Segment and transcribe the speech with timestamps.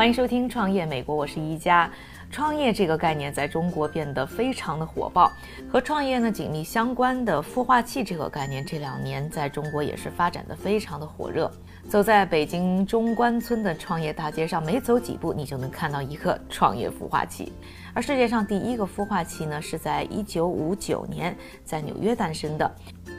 [0.00, 1.90] 欢迎收听《创业美国》，我是一加。
[2.30, 5.30] 创业这个概念在中国变得非常的火爆，
[5.70, 11.52] 和创业呢紧密相关的孵化器这个概念，这两年在中国也是发展的非常的火热。
[11.86, 17.52] 走在北京中关村的创业大街上，没走几步你就能看到一个创业孵化器。
[17.92, 22.70] 而世界上第一个孵化器呢，是在1959年在纽约诞生的。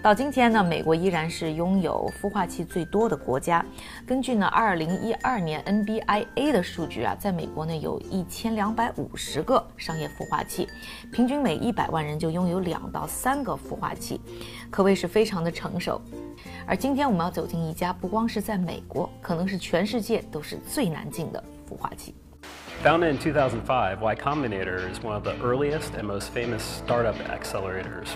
[0.01, 3.63] 到今天呢，美国依然是拥有孵化器最多的国家。
[4.07, 10.67] 根据呢2012年 NBIA 的数据啊，在美国呢有一千两百五十个商业孵化器，
[11.11, 14.19] 平均每一百万人就拥有两到三个孵化器，
[14.71, 16.01] 可谓是非常的成熟。
[16.65, 22.15] 而今天我们要走进一家不光是在美国，可能是全世界都是最难进的孵化器。
[22.82, 28.06] Founded in 2005, Y Combinator is one of the earliest and most famous startup accelerators.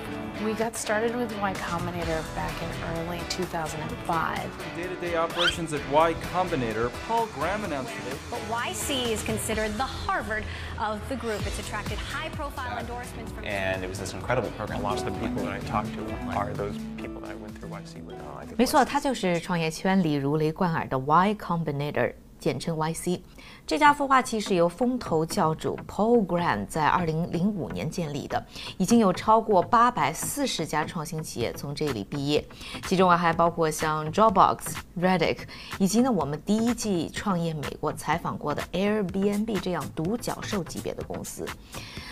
[0.44, 2.68] We got started with Y Combinator back in
[3.08, 4.76] early 2005.
[4.76, 8.16] Day-to-day operations at Y Combinator, Paul Graham announced today.
[8.30, 10.44] But YC is considered the Harvard
[10.78, 11.44] of the group.
[11.46, 13.44] It's attracted high-profile endorsements from.
[13.44, 14.82] and it was this incredible program.
[14.82, 16.02] Lots of the people that I talked to
[16.36, 18.16] are those people that I went through YC with.
[18.16, 22.12] Uh, I think 没错，它就是创业圈里如雷贯耳的 Y Combinator，
[22.45, 23.19] 简称 YC。
[23.65, 28.45] 这家孵化器是由风投教主 Paul Graham 在2005年建立的，
[28.77, 32.47] 已经有超过840家创新企业从这里毕业，
[32.85, 34.59] 其中啊还包括像 Dropbox、
[35.01, 35.39] Reddit，
[35.79, 41.43] 以及呢我们第一季创业美国采访过的 Airbnb 这样独角兽级别的公司。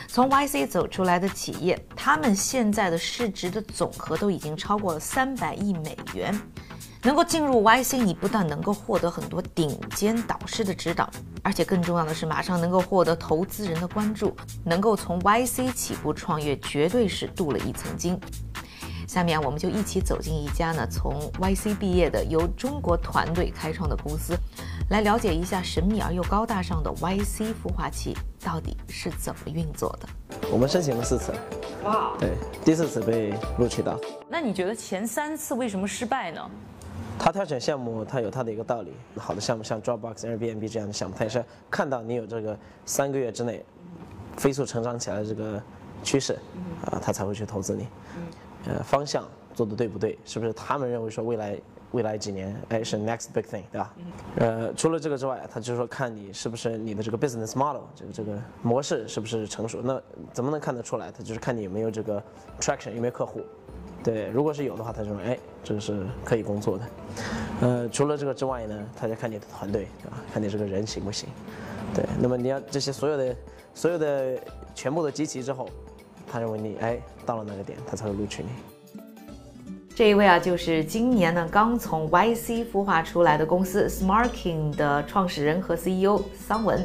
[0.08, 6.36] 从 YC 走出来的企业，他们现在的市值的总和都已经超过了300亿美元。
[7.05, 11.09] 能够进入 YC，你不但能够获得很多顶尖导师的指导，
[11.41, 14.33] 而且更重要的是，马上能够获得投资人的关注，
[14.64, 18.17] 能够从 YC 起步创业，绝对是镀了一层金。
[19.05, 24.33] 下面我们就一起走进一家呢从 YC 毕业的由中国团队开创的公司，
[24.89, 30.08] 来了解一下神秘而又高大上的 YC 孵化器到底是怎么运作的。
[30.49, 31.33] 我们申请了四次，
[31.83, 32.31] 哇，对，
[32.63, 33.99] 第四次被录取到。
[34.30, 36.49] 那你觉得前三次为什么失败呢？
[37.23, 38.92] 他挑选项目，他有他的一个道理。
[39.16, 41.42] 好的项目，像 Dropbox、Airbnb 这样的项目，他也是
[41.72, 43.64] 看到你有这个三个月之内
[44.36, 45.64] 飞速成长起来的这个
[46.04, 46.34] 趋势，
[46.88, 47.88] 啊，他才会去投资你。
[48.67, 50.20] 呃，方向做的对不对？
[50.26, 51.58] 是不是他们认为说未来
[51.92, 53.94] 未来几年，哎，是 next big thing，对吧？
[54.36, 59.82] 呃，除了这个之外，他就是说看你是不是你的这个 business model，这个这个模式是不是成熟？
[59.82, 59.98] 那
[60.34, 61.10] 怎么能看得出来？
[61.10, 62.22] 他就是看你有没有这个
[62.60, 63.40] traction，有没有客户。
[64.03, 66.83] 对，如果是有的话，他就说，哎，这个是可以工作的。
[67.61, 70.17] 呃，除了这个之外呢，他就看你的团队，对吧？
[70.33, 71.30] 看你这个人行不行。
[71.95, 73.36] 对，那么你要这些所有的
[73.73, 74.37] 所有的
[74.75, 75.69] 全部都集齐之后，
[76.30, 78.49] 他认为你哎到了那个点，他才会录取你。
[79.95, 86.83] 这一位啊，就是今年呢刚从 YC 孵化出来的公司 Smarking 的创始人和 CEO 桑文。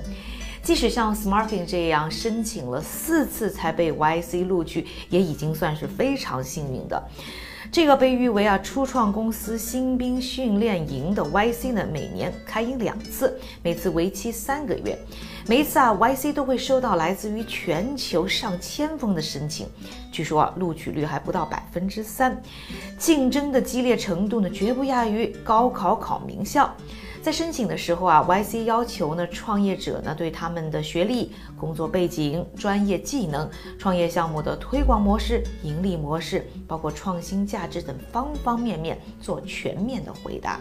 [0.68, 7.02] 即使像 Smarting 这样申请了四次才被 YC 录取，也已经算是非常幸运的。
[7.72, 14.98] 这个被誉为啊初创公司新兵训练营的 YC 呢，每年开营两次，每次为期三个月。
[15.46, 19.66] 每一次啊，YC 都会收到来自于全球上千封的申请，
[20.12, 22.38] 据说啊录取率还不到百分之三，
[22.98, 26.70] 竞争的激烈程度呢，绝不亚于高考考名校。
[27.28, 31.30] 在申请的时候啊，YC 要求呢创业者呢对他们的学历、
[31.60, 33.46] 工作背景、专业技能、
[33.78, 40.58] 创业项目的推广模式、盈利模式，包括创新价值等方方面面做全面的回答。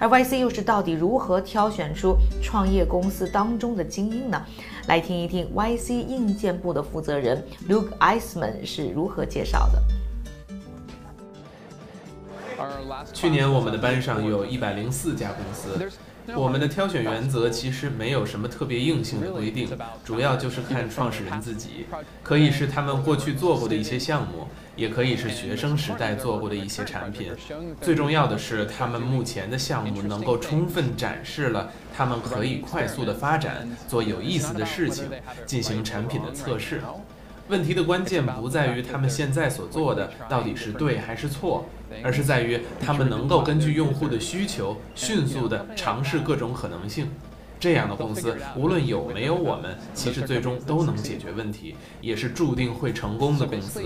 [0.00, 4.44] 而 YC 又是到底如何挑选出创业公司当中的精英呢？
[4.88, 9.80] 来听一听 YC 硬件部的负责人 Luke Eisman 是如何介绍的。
[13.12, 15.90] 去年我们的班上有一百零四家公司。
[16.36, 19.66] 我们的挑选原则其实没有什么特别硬性的规定，
[20.04, 21.86] 主要就是看创始人自己，
[22.22, 24.46] 可以是他们过去做过的一些项目，
[24.76, 27.32] 也可以是学生时代做过的一些产品。
[27.80, 35.06] 最重要的是，他们目前的项目能够充分展示了他们可以快速的发展，做有意思的事情，
[35.46, 36.82] 进行产品的测试。
[37.48, 41.66] 问题的关键不在于他们现在所做的到底是对还是错，
[42.02, 47.10] 而是在于他们能够根据用户的需求，迅速地尝试各种可能性。
[47.58, 53.82] 这样的公司，无论有没有我们，其实最终都能解决问题，也是注定会成功的公司。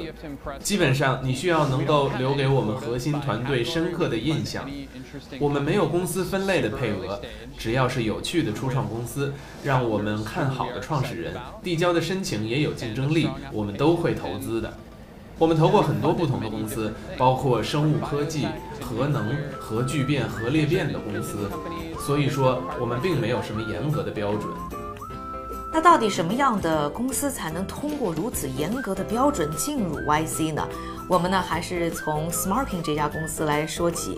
[0.61, 4.69] 基本上，你需要能够留给我们核心团队深刻的印象。
[5.39, 7.21] 我们没有公司分类的配额，
[7.59, 9.33] 只要是有趣的初创公司，
[9.63, 14.73] 让我们看好的创始人，递交的申请也有竞争力，我们都会投资的。
[15.43, 18.47] 我们投过很多不同的公司，包括生物科技、
[18.81, 21.51] 核能、核聚变、核裂变的公司。
[21.99, 24.45] 所以说，我们并没有什么严格的标准。
[25.73, 30.65] 那到底什么样的公司才能通过如此严格的标准进入 YC 呢？
[31.09, 34.17] 我们呢还是从 Smarting 这家公司来说起。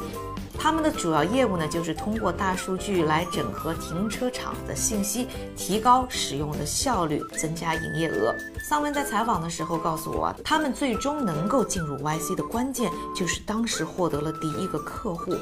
[0.59, 8.35] 他们的主要业务呢，就是通过大数据来整合停车场的信息，提高使用的效率，增加营业额。
[8.69, 15.37] 桑文在采访的时候告诉我，他们最终能够进入 YC 的关键，就是当时获得了第一个客户。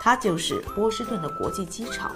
[0.00, 2.10] 他就是波士顿的国际机场。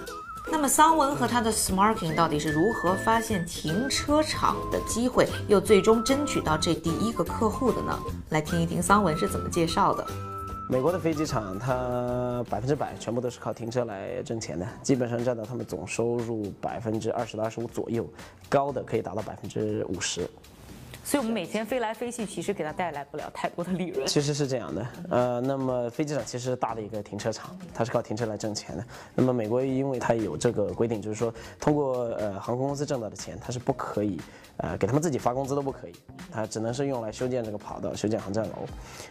[0.51, 7.97] 那么桑文和他的 Smarking 到底是如何发现停车场的机会，又最终争取到这第一个客户的呢？
[8.29, 10.05] 来听一听桑文是怎么介绍的。
[10.71, 18.07] 美国的飞机场，它百分之百全部都是靠停车来挣钱的，基本上占到他们总收入百分之二十到二十五左右，
[18.47, 20.29] 高的可以达到百分之五十。
[21.03, 24.05] 所以，我们每天飞来飞去，其实给它带来不了太多的利润。
[24.05, 28.85] 其实是这样的，呃，那么飞机场其实是大的一个停车场，它是靠停车来挣钱的。
[29.15, 34.21] 那么美国因为它有这个规定，就是说通过呃航空公司挣到的钱，它是不可以
[34.57, 35.93] 呃给他们自己发工资都不可以，
[36.31, 38.53] 它只能是用来修建这个跑道、修建航站楼。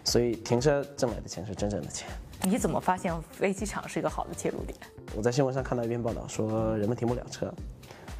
[0.04, 2.08] 所以停车挣来的钱是真正的钱。
[2.42, 4.78] 你怎么发现飞机场是一个好的切入点？
[5.16, 7.52] 我在新闻上看到一篇报道说人们停不了车。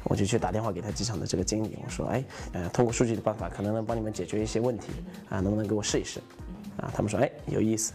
[0.03, 2.23] 我就去打电话给他机场的这个经理，我说，哎，
[2.53, 4.91] 呃，通过数据的办法，可能能帮你们解决一些问题，
[5.29, 6.19] 啊，能不能给我试一试？
[6.77, 7.93] 啊，他们说，哎，有意思。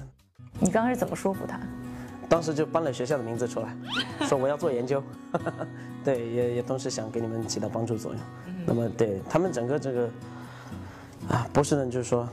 [0.61, 1.59] 你刚开始怎么说服他？
[2.29, 3.77] 当时就搬了学校的名字出来，
[4.27, 5.03] 说我要做研究，
[6.05, 8.21] 对，也也同时想给你们起到帮助作用。
[8.67, 10.11] 那么，对他们整个这个。
[11.29, 12.29] 啊，波士呢就是说，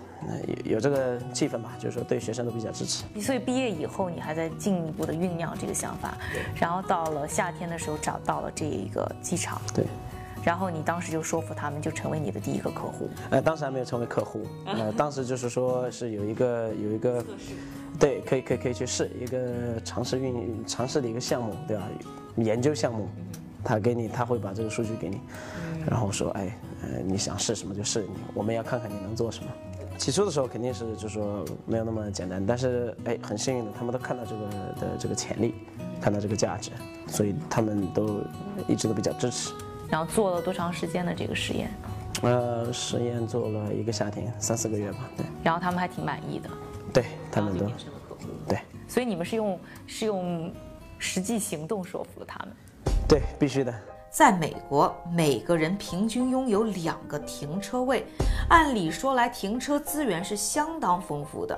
[0.65, 3.03] 有有这个气氛吧，就是说对学生都比较支持。
[3.21, 6.17] 所以毕业以后，你还在进一步的酝酿这个想法，
[6.55, 9.85] 然后到了夏天的时候找到了这一个机场，对，
[10.43, 13.09] 然后你当时就说服他们，就成为你的第一个客户。
[13.29, 17.23] 呃，当时还没有成为客户， 呃，当时就是说是有一个有一个，
[17.97, 21.83] 对，可以可以可以去试一个尝试运尝试的一个项目，对吧？
[22.35, 23.07] 研究项目，
[23.63, 25.21] 他给你他会把这个数据给你，
[25.89, 26.53] 然后说，哎。
[26.81, 29.51] 呃，你想试什么就试，我们要看看你能做什么。
[29.97, 34.47] 起初的时候肯定是就说没有那么简单，但是哎，很幸运的，他们都看到这个
[34.79, 35.53] 的这个潜力，
[36.01, 36.71] 看到这个价值，
[37.07, 38.21] 所以他们都
[38.67, 39.53] 一直都比较支持。
[39.89, 41.69] 然后做了多长时间的这个实验？
[42.23, 45.09] 呃，实验做了一个夏天，三四个月吧。
[45.15, 45.25] 对。
[45.43, 46.49] 然后他们还挺满意的。
[46.93, 47.65] 对他们都。
[48.47, 48.59] 对。
[48.87, 50.51] 所以你们是用是用
[50.97, 52.55] 实际行动说服了他们。
[53.07, 53.73] 对，必须的。
[54.11, 58.05] 在美国，每个人平均拥有两个停车位，
[58.49, 61.57] 按理说来，停车资源是相当丰富的。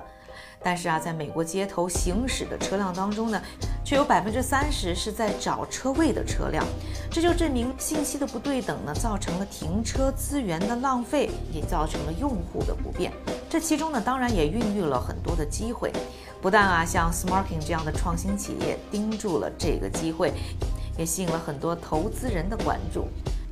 [0.61, 3.41] 但是啊，在美国街头行驶的车辆当中呢，
[3.83, 6.63] 却有百分之三十是在找车位的车辆，
[7.09, 13.11] 这就证明信息的不对等呢，造成了停车资源的浪费，也造成了用户的不便。
[13.49, 15.91] 这其中呢，当然也孕育了很多的机会。
[16.39, 20.33] 不但啊，像 Smarking 这样的创新企业盯住了这个机会。
[20.97, 23.07] 也吸引了很多投资人的关注。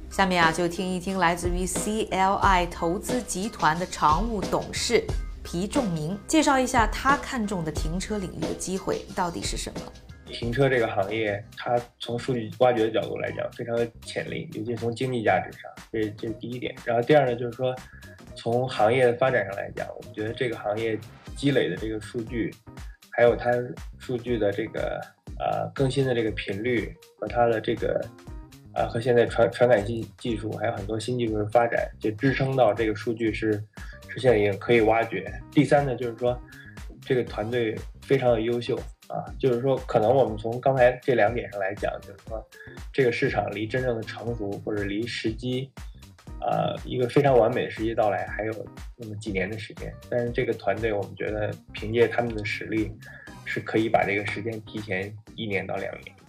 [0.09, 5.01] 下面啊，就听一听来自于 CLI 投资集团的常务董事
[5.41, 9.79] 皮仲明介绍一下他看中的停车领域的机会到底是什么。
[10.25, 16.75] 停车这个行业，它从数据挖掘的角度来讲，非常有潜力，尤其从经济价值上，这这是第一点。
[16.85, 17.73] 然后第二呢，就是说，
[18.35, 20.99] 从行业的发展上来讲，我们觉得这个行业
[21.35, 22.53] 积累的这个数据，
[23.11, 23.51] 还有它
[23.97, 25.01] 数据的这个。
[25.41, 27.99] 呃，更新的这个频率和它的这个，
[28.75, 33.53] 呃，和现在传传感器技术还有很多新技术的发展，就支撑到这个数据是
[34.07, 35.33] 是现在已经可以挖掘。
[35.51, 36.39] 第三呢，就是说
[37.01, 38.75] 这个团队非常的优秀
[39.07, 42.47] 啊，就是说可能我们从刚才这两点上来讲，就是说
[42.93, 45.71] 这个市场离真正的成熟或者离时机，
[46.39, 48.53] 呃，一个非常完美的时机到来还有
[48.95, 49.91] 那么几年的时间。
[50.07, 52.91] 但是这个团队，我们觉得凭借他们的实力。
[53.45, 56.20] 是可以把这个时间提前一年到两年。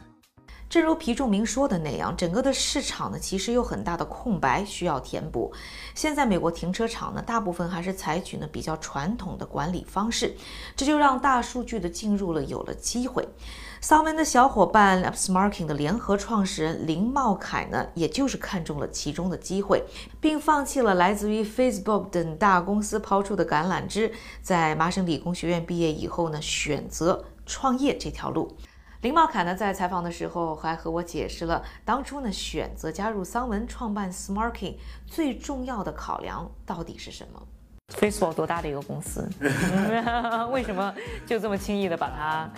[0.72, 5.52] 正如皮仲明说的那样，整个的市场呢，其实有很大的空白需要填补。
[5.94, 10.34] 现在美国停车场呢，大部分还是采取呢比较传统的管理方式，
[10.74, 13.28] 这就让大数据的进入了有了机会。
[13.82, 19.84] 桑文的小伙伴 Smarking 的联合创始人林茂凯呢，也就是看中了其中的机会，
[20.22, 24.10] 并放弃了来自于 Facebook 等大公司抛出的橄榄枝，
[24.40, 28.56] 在麻省理工学院毕业以后呢，选择创业这条路。
[29.02, 34.76] 林茂凯呢，在采访的时候还和我解释了当初呢选择加入桑文创办 Smarking
[35.08, 37.42] 最重要的考量到底是什么。
[37.88, 39.28] Facebook 多大的一个公司？
[40.52, 40.94] 为什么
[41.26, 42.48] 就这么轻易的把它？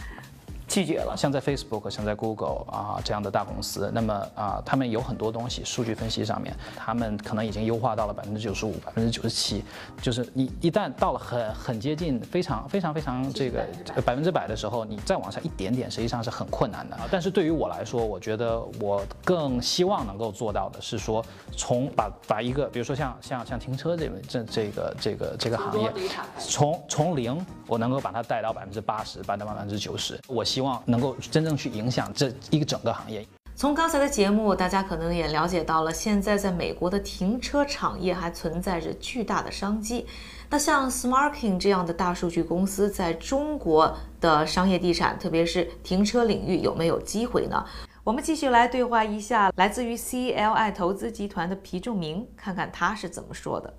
[0.75, 1.17] 拒绝了。
[1.17, 9.63] 像在 Facebook、像在 Google 啊这样的大公司，那么啊，他们有很多东西，数据分析上面，他们可能已经优化到了百分之九十五、百分之九十七。
[10.03, 13.65] 就是你一旦到了很很接近、非常非常非常这个
[14.05, 16.99] 百分之百的时候，你再往下一点点，实际上是很困难的。
[17.09, 21.25] 但是对于我来说，我觉得我更希望能够做到的是说，
[21.57, 25.93] 从把把一个，比如说像像像停车这这这个这个这个行业，
[26.39, 30.19] 从从零，我能够把它带到百分之八十，带到百分之九十。
[30.27, 30.43] 我。
[30.45, 33.25] 希望能够真正去影响这一个整个行业。
[33.57, 40.05] 从刚才的节目，大家可能也了解到了，现在在美国的停车场业还存在着巨大的商机。
[40.51, 47.65] 那像 Smarking 这样的大数据公司，在中国的商业地产，特别是停车领域，有没有机会呢？
[48.03, 53.73] 我们继续来对话一下来自于 CLI 投资集团的皮仲明，看看他是怎么说的。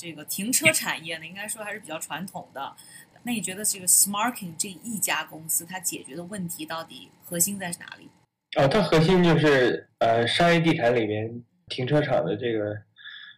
[0.00, 2.72] 这个停车产业呢，应该说还是比较传统的。
[3.24, 8.08] 那你觉得这个 Smarking 这一家公司，它解决的问题到底核心在哪里？
[8.56, 12.74] 哦，它核心就是呃，商业地产里面停车场的这个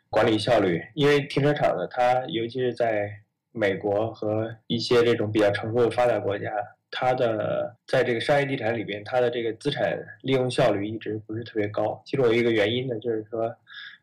[0.09, 0.81] 管理效率。
[0.95, 3.11] 因为停车场呢，它尤其是在
[3.53, 6.49] 美国和一些这种比较成熟的发达国家，
[6.91, 12.01] 它的在这个商业地产里边，它的这个资产利用效率一直不是特别高。
[12.07, 13.47] 其中有一个原因呢，就是说，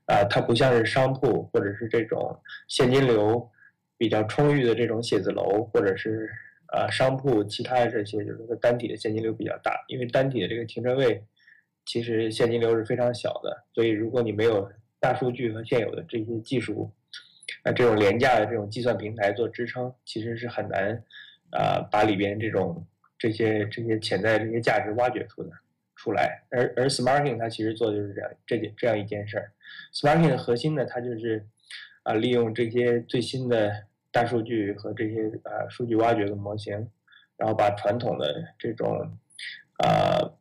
[0.08, 3.50] 啊，它不像是商铺或者是这种现金流。
[3.98, 6.30] 比较充裕的这种写字楼，或者是
[6.74, 11.24] 呃商铺，其他的这些就是说单体的现金流比较大，因为单体的这个停车位
[11.86, 16.92] 其实现金流是非常小的，所以如果你没有大数据和现有的这些技术，
[17.64, 21.04] 啊这种廉价的这种计算平台做支撑，其实是很难
[21.52, 22.86] 啊把里边这种
[23.18, 25.50] 这些这些潜在这些价值挖掘出的
[25.96, 26.44] 出来。
[26.50, 29.52] 而而 Smarting 它其实做的就是这样这件这样一件事儿
[29.94, 31.46] ，Smarting 的核心呢，它就是
[32.08, 33.72] 啊利用这些最新的。
[34.10, 36.74] 大数据和这些呃数据挖掘的模型，
[37.36, 38.26] 然后把传统的
[38.58, 38.88] 这种
[39.84, 40.34] 呃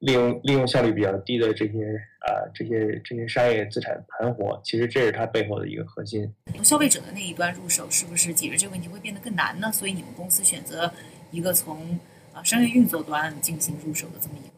[0.00, 6.30] 利用利用效率比较低的这些啊这些这些商业资产盘活，其实这是它背后的一个核心。
[6.52, 9.72] 从消费者的那一端入手，是不是解决这个问题会变得更难呢？
[9.72, 10.92] 所以你们公司选择
[11.30, 11.98] 一个从
[12.34, 14.57] 啊商业运作端进行入手的这么一个。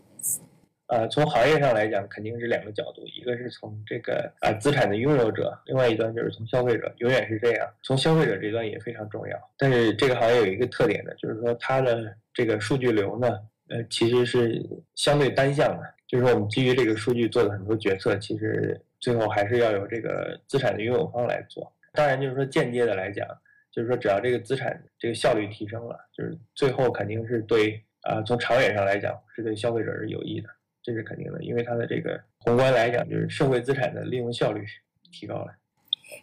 [0.90, 7.68] 呃，从行业上来讲，肯定是两个角度，一个是从这个呃资产的拥有者，另外一端就是从消费者，永远是这样。
[7.84, 9.38] 从消费者这一端也非常重要。
[9.56, 14.60] 但是这个行业有一个特点呢，就是说它的这个数据流呢，呃，其实是
[14.96, 21.72] 相对单向的，就是说我们基于这个数据做的很多决策，其实最后还是要有这个资产的拥有方来做。
[21.92, 23.24] 当然，就是说间接的来讲，
[23.70, 30.48] 就是说只要这个资产这个效率提升了，就是最后肯定是对啊，从长远上来讲是对消费者是有益的。
[30.82, 34.64] 这是肯定的，因为它的这个宏观来讲，就是社会资产的利用效率
[35.10, 35.54] 提高了。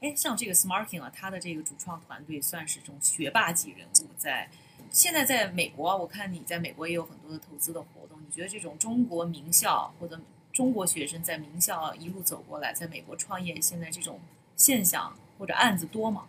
[0.02, 4.50] 哎，像这个 Smarting 啊，它的这个主创团队算是这种学霸级人物，在
[4.90, 8.18] 现在在美国，我看你在美国也有很多的投资的活动。
[8.20, 10.20] 你觉得这种中国名校或者
[10.52, 14.20] 中国学生在名校一路走过来，在美国创业，现在这种
[14.56, 16.26] 现象或者案子多吗？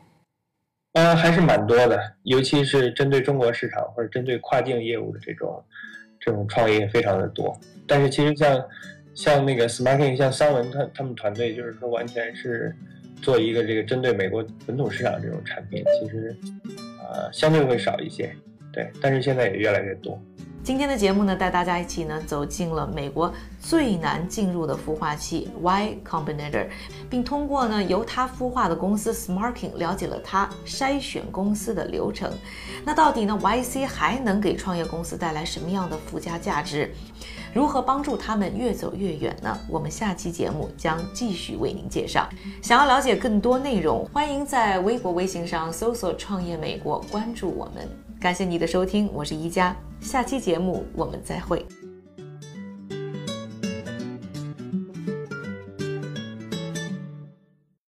[0.92, 5.64] 呃，还是蛮多的，尤其是针对中国市场或者针对跨境业务的这种
[6.20, 7.58] 这种创业非常的多。
[7.86, 8.64] 但是其实像，
[9.14, 12.74] 像那个 Smarting，像桑文他他们团队，就是说完全是
[13.22, 16.36] 做一个这个针对美国本土市场这种产品，其实，
[17.00, 18.34] 呃，相对会少一些，
[18.72, 18.90] 对。
[19.00, 20.20] 但是现在也越来越多。
[20.64, 26.66] 今天的节目呢，带大家一起呢走进了美国最难进入的孵化器 Y Combinator，
[27.08, 32.30] 并通过呢由它孵化的公司 Smarking 了解了它筛选公司的流程。
[32.84, 36.92] 那到底呢 YC 还能给创业公司带来什么样的附加价值？
[37.54, 39.58] 如何帮助他们越走越远呢？
[39.70, 42.28] 我们下期节目将继续为您介绍。
[42.60, 48.07] 想要了解更多内容，欢迎在微博、微信上搜索“创业美国”，关注我们。
[48.20, 51.64] 感谢你的收听，我是一佳，下期节目我们再会。